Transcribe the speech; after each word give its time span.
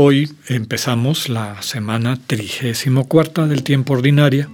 Hoy 0.00 0.30
empezamos 0.46 1.28
la 1.28 1.60
semana 1.60 2.20
trigésimo 2.24 3.08
cuarta 3.08 3.48
del 3.48 3.64
tiempo 3.64 3.94
ordinaria. 3.94 4.48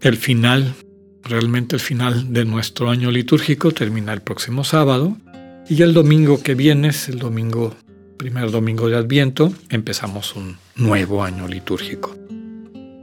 El 0.00 0.16
final, 0.16 0.74
realmente 1.22 1.76
el 1.76 1.80
final 1.80 2.32
de 2.32 2.44
nuestro 2.44 2.90
año 2.90 3.12
litúrgico 3.12 3.70
termina 3.70 4.12
el 4.12 4.20
próximo 4.20 4.64
sábado 4.64 5.16
y 5.68 5.82
el 5.82 5.94
domingo 5.94 6.42
que 6.42 6.56
viene 6.56 6.88
es 6.88 7.08
el 7.08 7.20
domingo, 7.20 7.76
primer 8.16 8.50
domingo 8.50 8.88
de 8.88 8.96
Adviento, 8.96 9.52
empezamos 9.68 10.34
un 10.34 10.56
nuevo 10.74 11.22
año 11.22 11.46
litúrgico. 11.46 12.16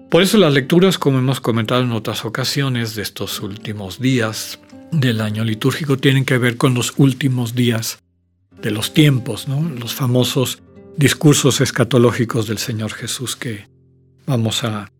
Por 0.09 0.21
eso 0.23 0.37
las 0.37 0.51
lecturas, 0.51 0.97
como 0.97 1.19
hemos 1.19 1.39
comentado 1.39 1.83
en 1.83 1.93
otras 1.93 2.25
ocasiones 2.25 2.95
de 2.95 3.03
estos 3.03 3.39
últimos 3.39 3.97
días, 4.01 4.59
del 4.91 5.21
año 5.21 5.45
litúrgico 5.45 5.95
tienen 5.95 6.25
que 6.25 6.37
ver 6.37 6.57
con 6.57 6.73
los 6.73 6.95
últimos 6.97 7.55
días 7.55 7.99
de 8.61 8.71
los 8.71 8.93
tiempos, 8.93 9.47
¿no? 9.47 9.61
los 9.69 9.93
famosos 9.93 10.61
discursos 10.97 11.61
escatológicos 11.61 12.47
del 12.47 12.57
Señor 12.57 12.91
Jesús 12.91 13.35
que 13.35 13.67
vamos 14.25 14.63
a, 14.63 14.91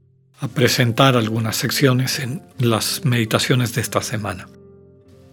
presentar 0.54 1.18
algunas 1.18 1.56
secciones 1.56 2.20
en 2.20 2.44
las 2.60 3.04
meditaciones 3.04 3.74
de 3.74 3.82
esta 3.82 4.04
semana. 4.04 4.48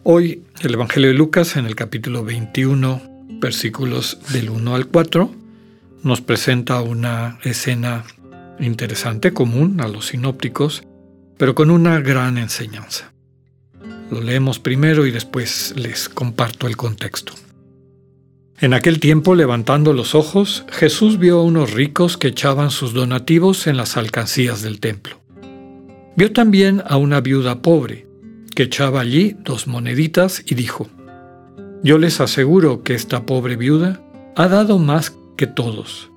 Hoy 0.03 0.44
el 0.62 0.72
Evangelio 0.72 1.11
de 1.11 1.14
Lucas 1.14 1.56
en 1.56 1.66
el 1.66 1.77
capítulo 1.77 2.25
21, 2.25 3.03
versículos 3.38 4.16
del 4.33 4.48
1 4.48 4.75
al 4.75 4.86
4, 4.86 5.30
nos 6.05 6.22
presenta 6.22 6.81
una 6.81 7.38
escena 7.42 8.06
interesante, 8.58 9.34
común 9.34 9.78
a 9.83 9.88
los 9.88 10.06
sinópticos, 10.06 10.84
pero 11.36 11.55
con 11.55 11.70
una 11.70 12.00
gran 12.00 12.38
enseñanza. 12.38 13.12
Lo 14.10 14.22
leemos 14.22 14.58
primero 14.58 15.05
y 15.05 15.10
después 15.10 15.75
les 15.77 16.08
comparto 16.08 16.66
el 16.66 16.78
contexto. 16.78 17.34
En 18.60 18.72
aquel 18.72 19.00
tiempo, 19.00 19.34
levantando 19.34 19.92
los 19.92 20.14
ojos, 20.14 20.64
Jesús 20.70 21.19
vio 21.19 21.41
a 21.41 21.42
unos 21.42 21.72
ricos 21.72 22.16
que 22.16 22.28
echaban 22.28 22.70
sus 22.70 22.92
donativos 22.92 23.66
en 23.66 23.77
las 23.77 23.97
alcancías 23.97 24.62
del 24.62 24.78
templo. 24.78 25.20
Vio 26.16 26.33
también 26.33 26.82
a 26.86 26.97
una 26.97 27.20
viuda 27.20 27.62
pobre, 27.62 28.06
que 28.55 28.64
echaba 28.64 29.00
allí 29.00 29.36
dos 29.41 29.66
moneditas 29.66 30.42
y 30.47 30.55
dijo, 30.55 30.88
Yo 31.82 31.98
les 31.98 32.20
aseguro 32.20 32.84
que 32.84 32.94
esta 32.94 33.27
pobre 33.27 33.56
viuda 33.56 34.00
ha 34.36 34.47
dado 34.47 34.78
más 34.78 35.16
que 35.36 35.48
todos, 35.48 36.10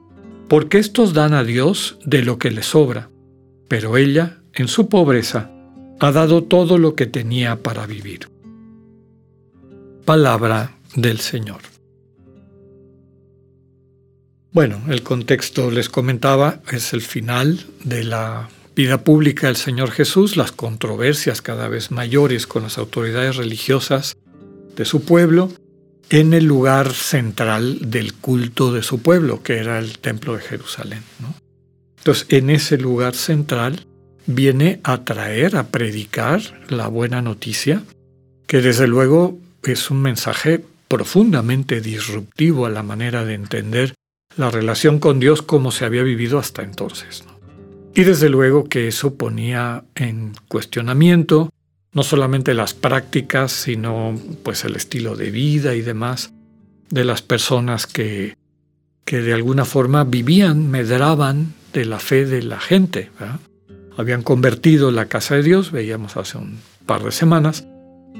porque 0.47 0.77
estos 0.77 1.13
dan 1.13 1.33
a 1.33 1.43
Dios 1.43 1.97
de 2.05 2.21
lo 2.21 2.37
que 2.37 2.51
les 2.51 2.67
sobra, 2.67 3.09
pero 3.67 3.97
ella, 3.97 4.37
en 4.53 4.67
su 4.67 4.89
pobreza, 4.89 5.49
ha 5.99 6.11
dado 6.11 6.43
todo 6.43 6.77
lo 6.77 6.93
que 6.93 7.07
tenía 7.07 7.63
para 7.63 7.87
vivir. 7.87 8.29
Palabra 10.05 10.77
del 10.95 11.19
Señor. 11.19 11.76
Bueno, 14.57 14.81
el 14.89 15.03
contexto 15.03 15.69
les 15.69 15.87
comentaba 15.87 16.61
es 16.71 16.91
el 16.93 17.03
final 17.03 17.63
de 17.83 18.03
la 18.03 18.49
vida 18.75 19.03
pública 19.03 19.45
del 19.45 19.55
Señor 19.55 19.91
Jesús, 19.91 20.35
las 20.35 20.51
controversias 20.51 21.43
cada 21.43 21.67
vez 21.67 21.91
mayores 21.91 22.47
con 22.47 22.63
las 22.63 22.79
autoridades 22.79 23.35
religiosas 23.35 24.17
de 24.75 24.83
su 24.85 25.05
pueblo 25.05 25.51
en 26.09 26.33
el 26.33 26.45
lugar 26.45 26.91
central 26.91 27.91
del 27.91 28.15
culto 28.15 28.73
de 28.73 28.81
su 28.81 28.99
pueblo, 28.99 29.43
que 29.43 29.57
era 29.57 29.77
el 29.77 29.99
templo 29.99 30.33
de 30.33 30.41
Jerusalén. 30.41 31.03
Entonces, 31.99 32.25
en 32.29 32.49
ese 32.49 32.79
lugar 32.79 33.13
central 33.13 33.85
viene 34.25 34.79
a 34.81 35.03
traer, 35.03 35.55
a 35.55 35.67
predicar 35.67 36.41
la 36.69 36.87
buena 36.87 37.21
noticia, 37.21 37.83
que 38.47 38.63
desde 38.63 38.87
luego 38.87 39.37
es 39.61 39.91
un 39.91 40.01
mensaje 40.01 40.65
profundamente 40.87 41.79
disruptivo 41.79 42.65
a 42.65 42.71
la 42.71 42.81
manera 42.81 43.23
de 43.23 43.35
entender 43.35 43.93
la 44.37 44.51
relación 44.51 44.99
con 44.99 45.19
Dios 45.19 45.41
como 45.41 45.71
se 45.71 45.85
había 45.85 46.03
vivido 46.03 46.39
hasta 46.39 46.61
entonces. 46.61 47.23
Y 47.95 48.03
desde 48.03 48.29
luego 48.29 48.65
que 48.65 48.87
eso 48.87 49.15
ponía 49.15 49.83
en 49.95 50.33
cuestionamiento 50.47 51.49
no 51.93 52.03
solamente 52.03 52.53
las 52.53 52.73
prácticas, 52.75 53.51
sino 53.51 54.19
pues 54.43 54.63
el 54.65 54.75
estilo 54.75 55.15
de 55.15 55.31
vida 55.31 55.73
y 55.73 55.81
demás 55.81 56.31
de 56.89 57.03
las 57.03 57.23
personas 57.23 57.87
que, 57.87 58.35
que 59.03 59.21
de 59.21 59.33
alguna 59.33 59.65
forma 59.65 60.03
vivían, 60.03 60.69
medraban 60.69 61.53
de 61.73 61.85
la 61.85 61.99
fe 61.99 62.25
de 62.25 62.43
la 62.43 62.59
gente 62.59 63.09
habían 63.97 64.21
convertido 64.21 64.91
la 64.91 65.07
casa 65.07 65.35
de 65.35 65.43
Dios, 65.43 65.71
veíamos 65.71 66.17
hace 66.17 66.37
un 66.37 66.59
par 66.85 67.03
de 67.03 67.11
semanas, 67.11 67.65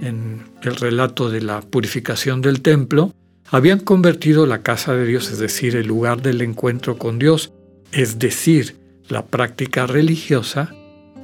en 0.01 0.43
el 0.63 0.75
relato 0.75 1.29
de 1.29 1.41
la 1.41 1.61
purificación 1.61 2.41
del 2.41 2.61
templo, 2.61 3.13
habían 3.49 3.79
convertido 3.79 4.45
la 4.45 4.61
casa 4.61 4.93
de 4.93 5.05
Dios, 5.05 5.31
es 5.31 5.39
decir, 5.39 5.75
el 5.75 5.87
lugar 5.87 6.21
del 6.21 6.41
encuentro 6.41 6.97
con 6.97 7.19
Dios, 7.19 7.51
es 7.91 8.19
decir, 8.19 8.75
la 9.07 9.25
práctica 9.25 9.87
religiosa, 9.87 10.73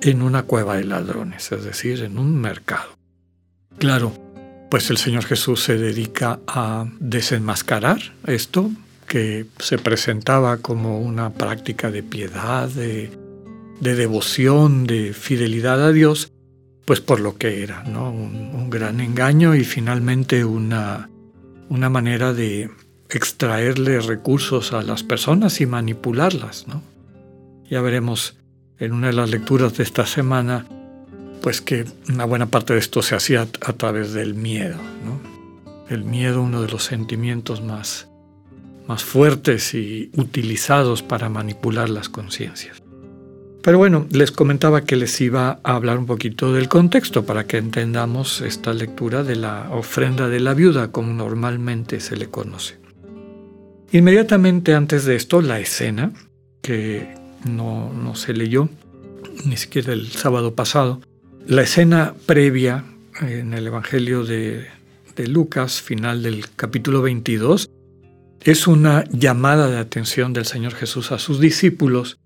en 0.01 0.21
una 0.21 0.43
cueva 0.43 0.75
de 0.75 0.83
ladrones, 0.83 1.51
es 1.51 1.63
decir, 1.63 2.03
en 2.03 2.17
un 2.17 2.39
mercado. 2.39 2.97
Claro, 3.77 4.13
pues 4.69 4.89
el 4.89 4.97
Señor 4.97 5.23
Jesús 5.23 5.63
se 5.63 5.77
dedica 5.77 6.39
a 6.45 6.85
desenmascarar 6.99 7.99
esto 8.27 8.69
que 9.07 9.45
se 9.59 9.77
presentaba 9.77 10.57
como 10.57 10.99
una 10.99 11.29
práctica 11.29 11.89
de 11.89 12.03
piedad, 12.03 12.67
de 12.67 13.11
de 13.83 13.95
devoción, 13.95 14.87
de 14.87 15.13
fidelidad 15.13 15.83
a 15.83 15.91
Dios, 15.91 16.31
pues 16.85 17.01
por 17.01 17.19
lo 17.19 17.37
que 17.37 17.63
era, 17.63 17.83
¿no? 17.83 18.11
Un, 18.11 18.69
gran 18.69 19.01
engaño 19.01 19.53
y 19.53 19.65
finalmente 19.65 20.43
una, 20.43 21.07
una 21.73 21.89
manera 21.89 22.33
de 22.33 22.69
extraerle 23.09 23.99
recursos 23.99 24.73
a 24.73 24.83
las 24.83 25.01
personas 25.01 25.59
y 25.59 25.65
manipularlas, 25.65 26.67
¿no? 26.67 26.83
Ya 27.67 27.81
veremos 27.81 28.37
en 28.77 28.93
una 28.93 29.07
de 29.07 29.13
las 29.13 29.31
lecturas 29.31 29.75
de 29.75 29.83
esta 29.83 30.05
semana, 30.05 30.67
pues 31.41 31.61
que 31.61 31.85
una 32.09 32.25
buena 32.25 32.45
parte 32.45 32.73
de 32.73 32.79
esto 32.79 33.01
se 33.01 33.15
hacía 33.15 33.47
a 33.61 33.73
través 33.73 34.13
del 34.13 34.35
miedo, 34.35 34.77
¿no? 35.03 35.19
El 35.89 36.03
miedo, 36.03 36.43
uno 36.43 36.61
de 36.61 36.67
los 36.67 36.83
sentimientos 36.83 37.63
más, 37.63 38.07
más 38.87 39.03
fuertes 39.03 39.73
y 39.73 40.11
utilizados 40.15 41.01
para 41.01 41.27
manipular 41.27 41.89
las 41.89 42.07
conciencias. 42.07 42.82
Pero 43.63 43.77
bueno, 43.77 44.07
les 44.11 44.31
comentaba 44.31 44.81
que 44.81 44.97
les 44.97 45.21
iba 45.21 45.61
a 45.63 45.75
hablar 45.75 45.97
un 45.97 46.05
poquito 46.05 46.51
del 46.51 46.67
contexto 46.67 47.25
para 47.25 47.47
que 47.47 47.57
entendamos 47.57 48.41
esta 48.41 48.73
lectura 48.73 49.23
de 49.23 49.37
la 49.37 49.69
ofrenda 49.71 50.27
de 50.27 50.41
la 50.41 50.53
viuda, 50.53 50.91
como 50.91 51.13
normalmente 51.13 52.01
se 52.01 52.17
le 52.17 52.27
conoce. 52.27 52.77
Inmediatamente 53.93 54.73
antes 54.73 55.05
de 55.05 55.15
esto, 55.15 55.41
la 55.41 55.61
escena, 55.61 56.11
que 56.61 57.15
no, 57.45 57.93
no 57.93 58.15
se 58.15 58.33
leyó, 58.33 58.67
ni 59.45 59.55
siquiera 59.55 59.93
el 59.93 60.11
sábado 60.11 60.55
pasado, 60.55 60.99
la 61.47 61.61
escena 61.61 62.15
previa 62.25 62.83
en 63.21 63.53
el 63.53 63.65
Evangelio 63.65 64.25
de, 64.25 64.67
de 65.15 65.27
Lucas, 65.27 65.81
final 65.81 66.21
del 66.21 66.47
capítulo 66.57 67.01
22, 67.01 67.69
es 68.41 68.67
una 68.67 69.05
llamada 69.05 69.69
de 69.69 69.77
atención 69.77 70.33
del 70.33 70.45
Señor 70.45 70.73
Jesús 70.73 71.13
a 71.13 71.17
sus 71.17 71.39
discípulos 71.39 72.19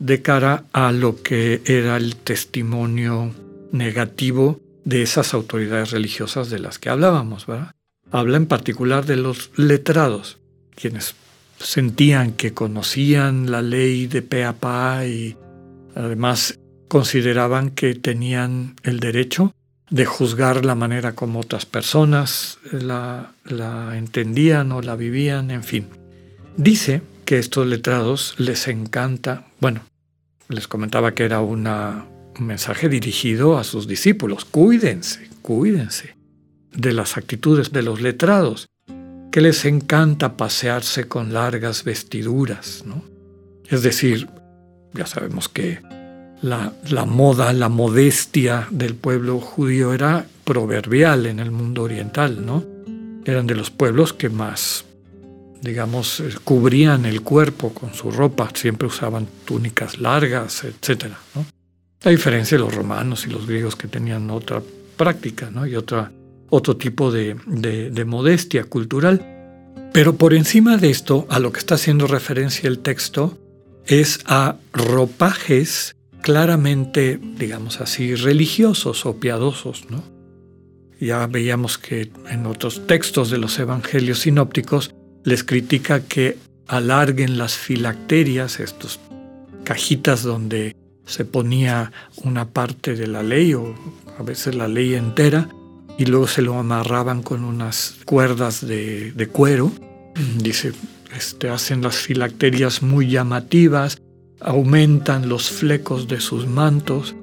de 0.00 0.22
cara 0.22 0.64
a 0.72 0.90
lo 0.90 1.22
que 1.22 1.62
era 1.66 1.96
el 1.96 2.16
testimonio 2.16 3.32
negativo 3.70 4.58
de 4.84 5.02
esas 5.02 5.34
autoridades 5.34 5.92
religiosas 5.92 6.50
de 6.50 6.58
las 6.58 6.78
que 6.78 6.88
hablábamos. 6.88 7.46
¿verdad? 7.46 7.72
Habla 8.10 8.38
en 8.38 8.46
particular 8.46 9.06
de 9.06 9.16
los 9.16 9.52
letrados, 9.56 10.38
quienes 10.74 11.14
sentían 11.58 12.32
que 12.32 12.54
conocían 12.54 13.50
la 13.50 13.62
ley 13.62 14.06
de 14.06 14.22
pe 14.22 14.44
a 14.44 14.56
y 15.06 15.36
además 15.94 16.58
consideraban 16.88 17.70
que 17.70 17.94
tenían 17.94 18.76
el 18.82 18.98
derecho 18.98 19.54
de 19.90 20.06
juzgar 20.06 20.64
la 20.64 20.74
manera 20.74 21.14
como 21.14 21.40
otras 21.40 21.66
personas 21.66 22.58
la, 22.72 23.32
la 23.44 23.98
entendían 23.98 24.72
o 24.72 24.80
la 24.80 24.96
vivían, 24.96 25.50
en 25.50 25.62
fin. 25.62 25.88
Dice 26.56 27.02
que 27.26 27.38
estos 27.38 27.66
letrados 27.66 28.34
les 28.38 28.66
encanta, 28.68 29.46
bueno, 29.60 29.82
les 30.50 30.68
comentaba 30.68 31.14
que 31.14 31.24
era 31.24 31.40
un 31.40 31.68
mensaje 32.38 32.88
dirigido 32.88 33.58
a 33.58 33.64
sus 33.64 33.86
discípulos. 33.86 34.44
Cuídense, 34.44 35.28
cuídense 35.42 36.16
de 36.72 36.92
las 36.92 37.16
actitudes 37.16 37.72
de 37.72 37.82
los 37.82 38.00
letrados, 38.00 38.68
que 39.30 39.40
les 39.40 39.64
encanta 39.64 40.36
pasearse 40.36 41.08
con 41.08 41.32
largas 41.32 41.84
vestiduras, 41.84 42.84
¿no? 42.86 43.02
Es 43.68 43.82
decir, 43.82 44.28
Ya 44.92 45.06
sabemos 45.06 45.48
que 45.48 45.78
la, 46.42 46.72
la, 46.90 47.04
moda, 47.04 47.52
la 47.52 47.68
modestia 47.68 48.66
del 48.72 48.96
pueblo 48.96 49.38
judío 49.38 49.94
era 49.94 50.26
proverbial 50.42 51.26
en 51.26 51.38
el 51.38 51.52
mundo 51.52 51.84
oriental, 51.84 52.44
¿no? 52.44 52.64
Eran 53.24 53.46
de 53.46 53.54
los 53.54 53.70
pueblos 53.70 54.12
que 54.12 54.28
más, 54.28 54.84
digamos, 55.62 56.20
eh, 56.20 56.30
cubrían 56.44 57.04
el 57.04 57.22
cuerpo 57.22 57.72
con 57.72 57.94
su 57.94 58.10
ropa, 58.10 58.50
siempre 58.54 58.88
usaban 58.88 59.26
túnicas 59.44 59.98
largas, 59.98 60.64
etc. 60.64 61.12
A 62.04 62.10
diferencia 62.10 62.56
de 62.56 62.64
los 62.64 62.74
romanos 62.74 63.26
y 63.26 63.30
los 63.30 63.46
griegos 63.46 63.76
que 63.76 63.88
tenían 63.88 64.30
otra 64.30 64.62
práctica 64.96 65.50
¿no? 65.50 65.66
y 65.66 65.76
otra, 65.76 66.12
otro 66.48 66.76
tipo 66.76 67.10
de, 67.10 67.34
de 67.46 68.04
modestia 68.04 68.64
cultural. 68.64 69.24
Pero 69.92 70.16
por 70.16 70.34
encima 70.34 70.76
de 70.76 70.90
esto, 70.90 71.26
a 71.30 71.38
lo 71.38 71.52
que 71.52 71.58
está 71.58 71.74
haciendo 71.74 72.06
referencia 72.06 72.68
el 72.68 72.78
texto 72.78 73.38
es 73.86 74.20
a 74.26 74.56
ropajes 74.72 75.96
claramente, 76.22 77.18
digamos 77.38 77.80
así, 77.80 78.14
religiosos 78.14 79.04
o 79.06 79.18
piadosos, 79.18 79.90
¿no? 79.90 80.04
Ya 81.00 81.26
veíamos 81.26 81.78
que 81.78 82.10
en 82.28 82.46
otros 82.46 82.86
textos 82.86 83.30
de 83.30 83.38
los 83.38 83.58
evangelios 83.58 84.20
sinópticos 84.20 84.94
les 85.24 85.44
critica 85.44 86.00
que 86.00 86.38
alarguen 86.66 87.38
las 87.38 87.54
filacterias, 87.54 88.60
estos 88.60 89.00
cajitas 89.64 90.22
donde 90.22 90.76
se 91.04 91.24
ponía 91.24 91.92
una 92.24 92.48
parte 92.48 92.94
de 92.94 93.06
la 93.06 93.22
ley 93.22 93.54
o 93.54 93.74
a 94.18 94.22
veces 94.22 94.54
la 94.54 94.68
ley 94.68 94.94
entera 94.94 95.48
y 95.98 96.06
luego 96.06 96.28
se 96.28 96.42
lo 96.42 96.58
amarraban 96.58 97.22
con 97.22 97.44
unas 97.44 97.96
cuerdas 98.04 98.66
de, 98.66 99.12
de 99.12 99.26
cuero. 99.26 99.72
Dice, 100.38 100.72
este, 101.16 101.48
hacen 101.48 101.82
las 101.82 101.96
filacterias 101.96 102.82
muy 102.82 103.10
llamativas, 103.10 104.00
aumentan 104.40 105.28
los 105.28 105.50
flecos 105.50 106.08
de 106.08 106.20
sus 106.20 106.46
mantos. 106.46 107.14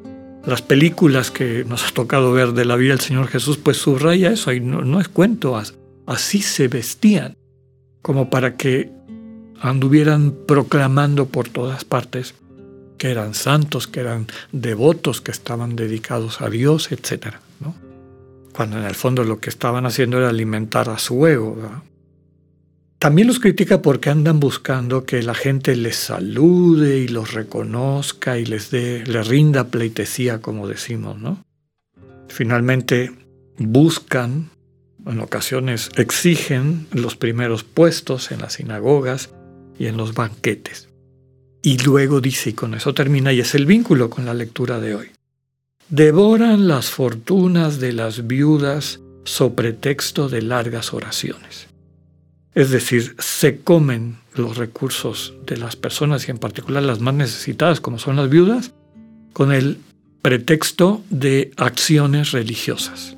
Las 0.46 0.62
películas 0.62 1.32
que 1.32 1.66
nos 1.66 1.86
ha 1.86 1.92
tocado 1.92 2.32
ver 2.32 2.54
de 2.54 2.66
la 2.66 2.76
vida 2.76 2.92
del 2.92 3.02
Señor 3.02 3.28
Jesús, 3.28 3.58
pues 3.58 3.78
subraya 3.78 4.32
eso, 4.32 4.52
y 4.54 4.60
no, 4.60 5.00
es 5.00 5.08
cuento, 5.08 5.62
así 6.06 6.42
se 6.42 6.68
vestían, 6.68 7.37
como 8.08 8.30
para 8.30 8.56
que 8.56 8.90
anduvieran 9.60 10.34
proclamando 10.48 11.26
por 11.26 11.50
todas 11.50 11.84
partes 11.84 12.36
que 12.98 13.12
eran 13.12 13.34
santos, 13.34 13.86
que 13.86 14.00
eran 14.00 14.28
devotos, 14.54 15.20
que 15.20 15.32
estaban 15.32 15.76
dedicados 15.76 16.40
a 16.40 16.50
Dios, 16.50 16.90
etc. 16.94 17.36
Cuando 18.54 18.78
en 18.78 18.86
el 18.86 18.96
fondo 18.96 19.26
lo 19.26 19.42
que 19.42 19.50
estaban 19.50 19.86
haciendo 19.86 20.20
era 20.20 20.30
alimentar 20.30 20.90
a 20.90 21.00
su 21.00 21.28
ego. 21.28 21.58
También 22.98 23.28
los 23.28 23.42
critica 23.42 23.82
porque 23.82 24.10
andan 24.10 24.40
buscando 24.40 25.04
que 25.04 25.22
la 25.22 25.36
gente 25.36 25.76
les 25.76 25.98
salude 25.98 27.00
y 27.00 27.10
los 27.10 27.34
reconozca 27.34 28.38
y 28.38 28.46
les 28.46 28.72
dé, 28.72 29.04
les 29.06 29.28
rinda 29.28 29.66
pleitesía, 29.66 30.42
como 30.42 30.66
decimos, 30.70 31.20
¿no? 31.20 31.44
Finalmente 32.30 33.12
buscan, 33.58 34.50
en 35.10 35.20
ocasiones 35.20 35.90
exigen 35.96 36.88
los 36.92 37.16
primeros 37.16 37.64
puestos 37.64 38.32
en 38.32 38.42
las 38.42 38.54
sinagogas 38.54 39.30
y 39.80 39.88
en 39.88 39.98
los 39.98 40.14
banquetes. 40.14 40.90
Y 41.62 41.78
luego 41.80 42.22
dice, 42.22 42.52
y 42.52 42.54
con 42.54 42.74
eso 42.74 42.94
termina, 42.94 43.34
y 43.34 43.40
es 43.40 43.56
el 43.56 43.66
vínculo 43.66 44.10
con 44.10 44.26
la 44.26 44.34
lectura 44.34 44.80
de 44.80 44.96
hoy. 44.96 45.12
Devoran 45.90 46.68
las 46.68 46.90
fortunas 46.90 47.80
de 47.80 47.94
las 47.94 48.28
viudas 48.28 49.00
sobre 49.24 49.74
texto 49.74 50.30
de 50.30 50.42
largas 50.42 50.94
oraciones. 50.94 51.68
Es 52.54 52.72
decir, 52.72 53.16
se 53.20 53.60
comen 53.60 54.18
los 54.36 54.58
recursos 54.58 55.34
de 55.46 55.58
las 55.58 55.76
personas 55.76 56.28
y 56.28 56.32
en 56.32 56.38
particular 56.38 56.84
las 56.84 57.00
más 57.00 57.14
necesitadas, 57.14 57.82
como 57.82 58.00
son 58.00 58.16
las 58.16 58.30
viudas, 58.30 58.74
con 59.34 59.52
el 59.52 59.78
pretexto 60.22 61.04
de 61.10 61.52
acciones 61.58 62.32
religiosas. 62.32 63.16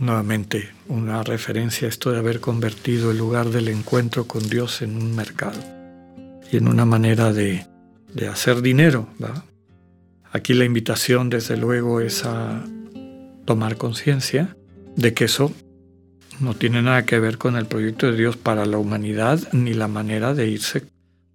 Nuevamente, 0.00 0.70
una 0.88 1.22
referencia 1.22 1.86
a 1.86 1.90
esto 1.90 2.10
de 2.10 2.18
haber 2.18 2.40
convertido 2.40 3.10
el 3.10 3.18
lugar 3.18 3.50
del 3.50 3.68
encuentro 3.68 4.24
con 4.26 4.48
Dios 4.48 4.80
en 4.80 4.96
un 4.96 5.14
mercado 5.14 5.60
y 6.50 6.56
en 6.56 6.68
una 6.68 6.86
manera 6.86 7.34
de, 7.34 7.66
hacer 8.26 8.62
dinero. 8.62 9.08
Aquí 10.32 10.54
la 10.54 10.64
invitación, 10.64 11.28
desde 11.28 11.58
luego, 11.58 12.00
es 12.00 12.24
a 12.24 12.64
tomar 13.44 13.76
conciencia 13.76 14.56
de 14.96 15.12
que 15.12 15.24
eso 15.24 15.52
no 16.40 16.54
tiene 16.54 16.80
nada 16.80 17.04
que 17.04 17.20
ver 17.20 17.36
con 17.36 17.56
el 17.56 17.66
proyecto 17.66 18.10
de 18.10 18.16
Dios 18.16 18.38
para 18.38 18.64
la 18.64 18.78
humanidad 18.78 19.52
ni 19.52 19.74
la 19.74 19.86
manera 19.86 20.32
de 20.32 20.48
irse 20.48 20.84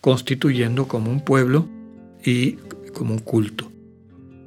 constituyendo 0.02 0.88
como 0.88 1.12
un 1.12 1.22
pueblo 1.22 1.70
y 2.24 2.54
como 2.94 3.14
un 3.14 3.20
culto. 3.20 3.75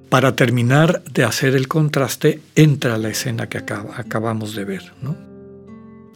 Para 0.09 0.35
terminar 0.37 1.03
de 1.13 1.25
hacer 1.25 1.55
el 1.55 1.69
contraste, 1.69 2.41
entra 2.55 2.97
la 2.97 3.11
escena 3.11 3.49
que 3.49 3.59
acabamos 3.59 4.55
de 4.55 4.65
ver. 4.65 4.93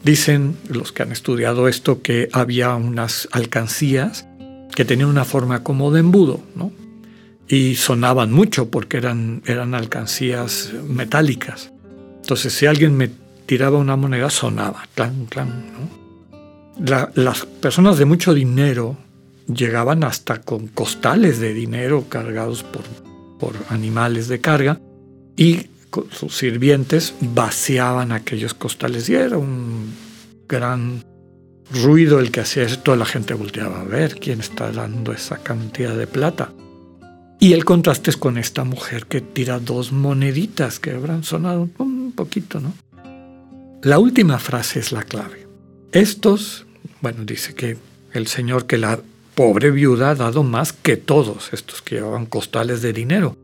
Dicen 0.02 0.56
los 0.68 0.92
que 0.92 1.02
han 1.02 1.12
estudiado 1.12 1.68
esto 1.68 2.00
que 2.02 2.28
había 2.32 2.74
unas 2.74 3.28
alcancías 3.32 4.26
que 4.74 4.84
tenían 4.84 5.10
una 5.10 5.24
forma 5.24 5.62
como 5.62 5.90
de 5.90 6.00
embudo, 6.00 6.40
y 7.46 7.74
sonaban 7.74 8.32
mucho 8.32 8.70
porque 8.70 8.96
eran, 8.96 9.42
eran 9.44 9.74
alcancías 9.74 10.70
metálicas. 10.88 11.70
Entonces, 12.22 12.54
si 12.54 12.64
alguien 12.64 12.96
me 12.96 13.10
tiraba 13.44 13.76
una 13.76 13.96
moneda 13.96 14.30
sonaba, 14.30 14.88
clan, 14.94 15.26
clan. 15.26 15.64
las 17.14 17.44
personas 17.44 17.98
de 17.98 18.06
mucho 18.06 18.32
dinero 18.32 18.96
llegaban 19.52 20.04
hasta 20.04 20.40
con 20.40 20.68
costales 20.68 21.40
de 21.40 21.52
dinero 21.52 22.06
cargados 22.08 22.62
por, 22.62 22.82
por 23.42 23.56
animales 23.70 24.28
de 24.28 24.40
carga 24.40 24.78
y 25.36 25.66
sus 26.12 26.38
sirvientes 26.38 27.12
vaciaban 27.20 28.12
aquellos 28.12 28.54
costales 28.54 29.08
y 29.08 29.16
era 29.16 29.36
un 29.36 29.92
gran 30.48 31.02
ruido 31.82 32.20
el 32.20 32.30
que 32.30 32.38
hacía 32.38 32.62
eso. 32.62 32.78
Toda 32.78 32.96
la 32.96 33.04
gente 33.04 33.34
volteaba 33.34 33.80
a 33.80 33.84
ver 33.84 34.14
quién 34.20 34.38
está 34.38 34.70
dando 34.70 35.12
esa 35.12 35.38
cantidad 35.38 35.96
de 35.96 36.06
plata. 36.06 36.52
Y 37.40 37.54
el 37.54 37.64
contraste 37.64 38.10
es 38.10 38.16
con 38.16 38.38
esta 38.38 38.62
mujer 38.62 39.06
que 39.06 39.20
tira 39.20 39.58
dos 39.58 39.90
moneditas 39.90 40.78
que 40.78 40.92
habrán 40.92 41.24
sonado 41.24 41.68
un 41.78 42.12
poquito, 42.12 42.60
¿no? 42.60 42.72
La 43.82 43.98
última 43.98 44.38
frase 44.38 44.78
es 44.78 44.92
la 44.92 45.02
clave. 45.02 45.48
Estos, 45.90 46.64
bueno, 47.00 47.24
dice 47.24 47.54
que 47.54 47.76
el 48.12 48.28
Señor, 48.28 48.66
que 48.66 48.78
la 48.78 49.00
pobre 49.34 49.70
viuda 49.70 50.10
ha 50.10 50.14
dado 50.14 50.42
más 50.42 50.72
que 50.72 50.96
todos 50.96 51.52
estos 51.52 51.82
que 51.82 51.96
llevaban 51.96 52.26
costales 52.26 52.82
de 52.82 52.92
dinero, 52.92 53.36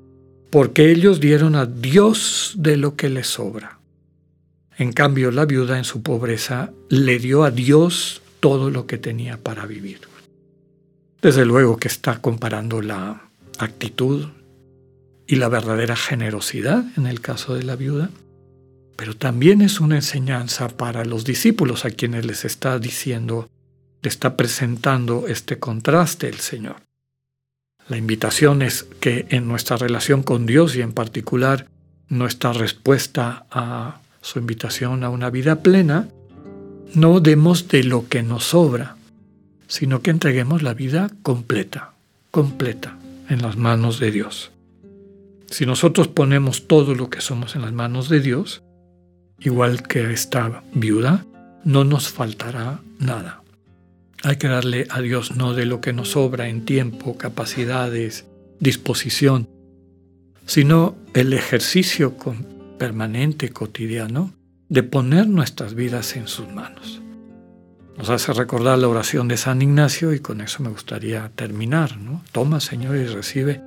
porque 0.51 0.91
ellos 0.91 1.21
dieron 1.21 1.55
a 1.55 1.67
Dios 1.67 2.55
de 2.57 2.77
lo 2.77 2.97
que 2.97 3.09
les 3.09 3.27
sobra. 3.27 3.79
En 4.77 4.93
cambio, 4.93 5.31
la 5.31 5.45
viuda 5.45 5.79
en 5.79 5.85
su 5.85 6.03
pobreza 6.03 6.73
le 6.89 7.19
dio 7.19 7.45
a 7.45 7.51
Dios 7.51 8.23
todo 8.41 8.71
lo 8.71 8.87
que 8.87 8.99
tenía 8.99 9.39
para 9.39 9.67
vivir. 9.67 10.01
Desde 11.21 11.45
luego 11.45 11.79
que 11.79 11.89
está 11.89 12.21
comparando 12.21 12.81
la 12.81 13.23
actitud 13.59 14.29
y 15.27 15.37
la 15.37 15.49
verdadera 15.49 15.97
generosidad 15.97 16.85
en 16.97 17.07
el 17.07 17.21
caso 17.21 17.55
de 17.55 17.65
la 17.65 17.75
viuda 17.75 18.11
pero 18.99 19.15
también 19.15 19.63
es 19.63 19.79
una 19.79 19.95
enseñanza 19.95 20.67
para 20.67 21.05
los 21.05 21.25
discípulos 21.25 21.85
a 21.85 21.91
quienes 21.91 22.27
les 22.27 22.45
está 22.45 22.81
diciendo, 22.81 23.49
está 24.03 24.37
presentando 24.37 25.27
este 25.27 25.59
contraste 25.59 26.29
el 26.29 26.39
Señor. 26.39 26.77
La 27.89 27.97
invitación 27.97 28.63
es 28.63 28.85
que 29.01 29.27
en 29.31 29.49
nuestra 29.49 29.77
relación 29.77 30.23
con 30.23 30.47
Dios 30.47 30.77
y 30.77 30.83
en 30.83 30.93
particular 30.93 31.67
nuestra 32.09 32.53
respuesta 32.53 33.47
a 33.51 34.01
su 34.21 34.39
invitación 34.39 35.05
a 35.05 35.11
una 35.11 35.31
vida 35.31 35.63
plena, 35.63 36.09
no 36.95 37.21
demos 37.21 37.69
de 37.69 37.85
lo 37.85 38.09
que 38.09 38.23
nos 38.23 38.45
sobra, 38.45 38.97
sino 39.67 40.03
que 40.03 40.11
entreguemos 40.11 40.63
la 40.63 40.75
vida 40.75 41.11
completa, 41.23 41.93
completa, 42.31 42.99
en 43.29 43.43
las 43.43 43.57
manos 43.57 44.01
de 44.01 44.11
Dios. 44.11 44.51
Si 45.51 45.67
nosotros 45.67 46.09
ponemos 46.09 46.67
todo 46.67 46.95
lo 46.95 47.11
que 47.11 47.21
somos 47.21 47.57
en 47.57 47.63
las 47.63 47.73
manos 47.73 48.09
de 48.09 48.21
Dios, 48.21 48.63
igual 49.39 49.83
que 49.83 50.13
esta 50.13 50.63
viuda, 50.75 51.25
no 51.65 51.85
nos 51.85 52.09
faltará 52.09 52.81
nada. 52.99 53.43
Hay 54.23 54.37
que 54.37 54.49
darle 54.49 54.87
a 54.91 55.01
Dios 55.01 55.37
no 55.37 55.55
de 55.55 55.65
lo 55.65 55.81
que 55.81 55.93
nos 55.93 56.11
sobra 56.13 56.49
en 56.49 56.65
tiempo, 56.65 57.17
capacidades, 57.17 58.27
disposición, 58.59 59.49
sino 60.47 60.97
el 61.15 61.33
ejercicio 61.33 62.17
permanente, 62.79 63.51
cotidiano, 63.51 64.33
de 64.69 64.83
poner 64.83 65.29
nuestras 65.29 65.75
vidas 65.75 66.17
en 66.17 66.27
sus 66.27 66.49
manos. 66.49 67.01
Nos 67.97 68.11
hace 68.11 68.33
recordar 68.33 68.79
la 68.79 68.89
oración 68.89 69.29
de 69.29 69.37
San 69.37 69.61
Ignacio 69.63 70.13
y 70.13 70.21
con 70.21 70.41
eso 70.41 70.63
me 70.63 70.69
gustaría 70.69 71.31
terminar. 71.35 71.97
¿no? 71.99 72.23
Toma, 72.33 72.61
Señor, 72.61 72.97
y 72.97 73.07
recibe 73.07 73.61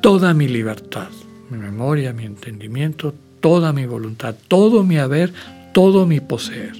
toda 0.00 0.32
mi 0.34 0.46
libertad, 0.46 1.08
mi 1.50 1.58
memoria, 1.58 2.12
mi 2.12 2.24
entendimiento, 2.24 3.14
toda 3.40 3.72
mi 3.72 3.86
voluntad, 3.86 4.36
todo 4.48 4.84
mi 4.84 4.98
haber, 4.98 5.32
todo 5.72 6.06
mi 6.06 6.20
poseer. 6.20 6.74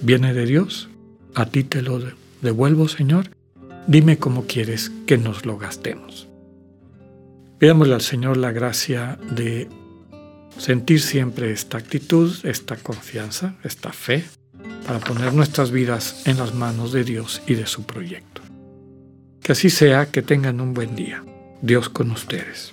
Viene 0.00 0.34
de 0.34 0.46
Dios, 0.46 0.88
a 1.34 1.46
ti 1.46 1.64
te 1.64 1.82
lo 1.82 2.00
devuelvo, 2.40 2.88
Señor, 2.88 3.30
Dime 3.86 4.16
cómo 4.16 4.46
quieres 4.46 4.92
que 5.06 5.18
nos 5.18 5.44
lo 5.44 5.58
gastemos. 5.58 6.28
Pidámosle 7.58 7.94
al 7.94 8.00
Señor 8.00 8.36
la 8.36 8.52
gracia 8.52 9.18
de 9.34 9.68
sentir 10.56 11.00
siempre 11.00 11.50
esta 11.50 11.78
actitud, 11.78 12.32
esta 12.44 12.76
confianza, 12.76 13.56
esta 13.64 13.92
fe, 13.92 14.24
para 14.86 15.00
poner 15.00 15.32
nuestras 15.32 15.72
vidas 15.72 16.26
en 16.26 16.38
las 16.38 16.54
manos 16.54 16.92
de 16.92 17.02
Dios 17.02 17.42
y 17.46 17.54
de 17.54 17.66
su 17.66 17.82
proyecto. 17.82 18.40
Que 19.42 19.52
así 19.52 19.68
sea, 19.68 20.06
que 20.06 20.22
tengan 20.22 20.60
un 20.60 20.74
buen 20.74 20.94
día. 20.94 21.24
Dios 21.60 21.88
con 21.88 22.12
ustedes. 22.12 22.72